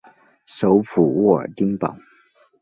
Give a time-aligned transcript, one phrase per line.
[0.47, 1.95] 首府沃尔丁堡。